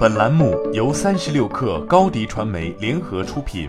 [0.00, 3.68] 本栏目由三十六克高低传媒联合出品。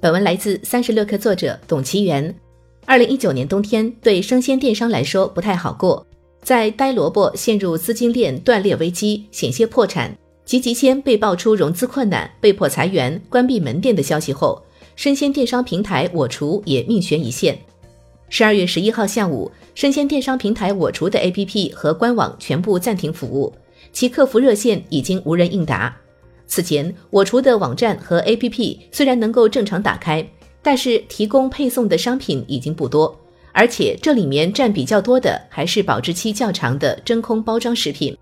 [0.00, 2.34] 本文来自三十六克作者董其元。
[2.86, 6.06] 二零一九年冬天对生鲜电商来说不太好过，
[6.42, 10.16] 在呆萝卜陷入资金链断裂危机、险些破产，
[10.46, 14.64] 吉吉鲜被爆出融资困难、被迫裁员、关闭门店的消息后，
[14.96, 17.58] 生鲜电商平台我厨也命悬一线。
[18.36, 23.54] 十二月十一号下午，生鲜电商平台我厨的 APP 和官网全部暂停服务，
[23.92, 25.96] 其客服热线已经无人应答。
[26.44, 30.28] 此前，我厨的网站和 APP 虽然能够正常打开，
[30.62, 33.16] 但是提供配送的商品已经不多，
[33.52, 38.18] 而且这里面占比较多的还是保质期较长的真空包装食品。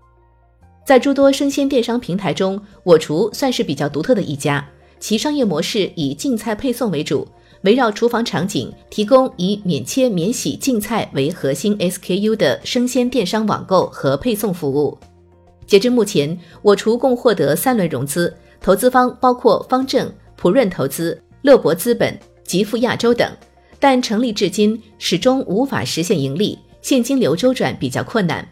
[0.85, 4.63] 在诸多生鲜电商平台中，我厨算是比较独特的一家，
[4.99, 7.27] 其商业模式以净菜配送为主。
[7.63, 14.97] 围绕厨房场景，提供以免切免洗净菜为核心 SKU 的生鲜电商网购和配送服务。
[15.65, 23.31] 截至目前，我厨共获得三轮融资，投资方包括方正、普润投资、乐博资本、极富亚洲等，
[23.79, 28.45] 但成立至今始终无法实现盈利，现金流周转比较困难。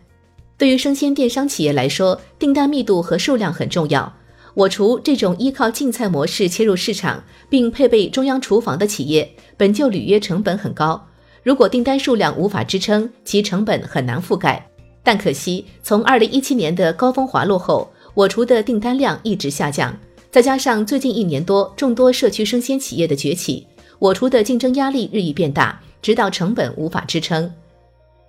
[0.58, 4.12] 对于生鲜电商企业来说，订单密度和数量很重要。
[4.53, 11.02] 我厨这种依靠竞菜模式切入市场，并配备中央厨房的企业，本就履约成本很高。
[11.44, 14.67] 如果订单数量无法支撑，其成本很难覆盖。
[15.03, 19.97] 但可惜，从二零一七年的高峰滑落后，我厨的订单量一直下降。
[20.29, 23.66] 再加上最近一年多众多社区生鲜企业的崛起，
[23.99, 27.52] 我厨的竞争压力日益变大，直到成本无法支撑。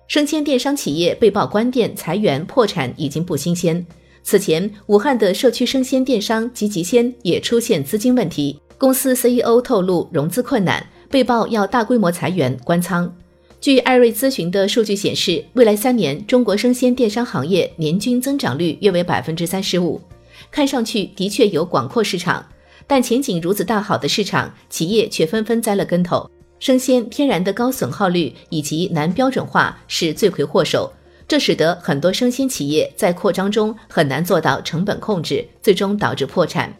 [0.07, 3.85] 生鲜电商企业被曝关店、裁员、破产已经不新鲜。
[4.23, 13.13] 此前，武汉的社区生鲜电商吉吉鲜也出现资金问题，公司 CEO 透露融资困难，被曝要大规模裁员关仓。
[13.59, 20.01] 据艾瑞咨询的数据显示，未来三年中国生鲜电商行业年均增长率约为百分之三十五，
[20.49, 22.45] 看上去的确有广阔市场，
[22.87, 26.29] 但前景如此大好的市场，企业却纷纷栽了跟头。
[26.59, 30.89] 生鲜天然的高损耗率以及难标准化是罪魁祸首。
[31.33, 36.71] 这使得很多生鲜企业在扩张中很难做到成本控制，最终导致破产。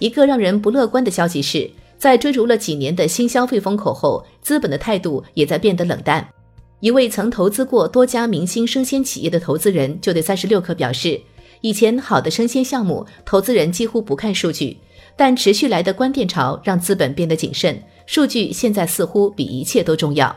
[0.00, 6.28] 一个让人不乐观的消息是，在追逐了几年的新消费风口后，资本的态度也在变得冷淡。
[6.80, 11.18] 一位曾投资过多家明星生鲜企业的投资人就对三十六氪表示，
[11.62, 14.76] 以前好的生鲜项目，投资人几乎不看数据，
[15.16, 20.36] 但持续来的关店潮让资本变得谨慎，数据现在似乎比一切都重要。